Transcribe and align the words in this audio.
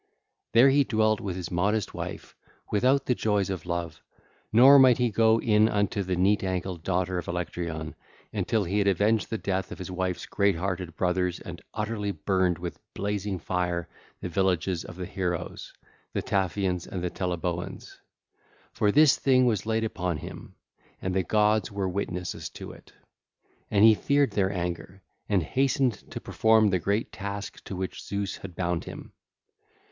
There 0.53 0.71
he 0.71 0.83
dwelt 0.83 1.21
with 1.21 1.35
his 1.35 1.51
modest 1.51 1.93
wife 1.93 2.35
without 2.71 3.05
the 3.05 3.13
joys 3.13 3.51
of 3.51 3.67
love, 3.67 4.01
nor 4.51 4.79
might 4.79 4.97
he 4.97 5.11
go 5.11 5.39
in 5.39 5.69
unto 5.69 6.01
the 6.01 6.15
neat 6.15 6.43
ankled 6.43 6.81
daughter 6.81 7.19
of 7.19 7.27
Electyron 7.27 7.93
until 8.33 8.63
he 8.63 8.79
had 8.79 8.87
avenged 8.87 9.29
the 9.29 9.37
death 9.37 9.71
of 9.71 9.77
his 9.77 9.91
wife's 9.91 10.25
great 10.25 10.55
hearted 10.55 10.95
brothers 10.95 11.39
and 11.39 11.61
utterly 11.75 12.11
burned 12.11 12.57
with 12.57 12.79
blazing 12.95 13.37
fire 13.37 13.87
the 14.21 14.27
villages 14.27 14.83
of 14.83 14.95
the 14.95 15.05
heroes, 15.05 15.71
the 16.13 16.23
Taphians 16.23 16.87
and 16.87 17.03
Teleboans; 17.13 17.99
for 18.73 18.91
this 18.91 19.17
thing 19.19 19.45
was 19.45 19.67
laid 19.67 19.83
upon 19.83 20.17
him, 20.17 20.55
and 20.99 21.13
the 21.13 21.21
gods 21.21 21.71
were 21.71 21.87
witnesses 21.87 22.49
to 22.49 22.71
it. 22.71 22.91
And 23.69 23.85
he 23.85 23.93
feared 23.93 24.31
their 24.31 24.51
anger, 24.51 25.03
and 25.29 25.43
hastened 25.43 26.09
to 26.09 26.19
perform 26.19 26.71
the 26.71 26.79
great 26.79 27.11
task 27.11 27.63
to 27.65 27.75
which 27.75 28.01
Zeus 28.01 28.37
had 28.37 28.55
bound 28.55 28.85
him. 28.85 29.11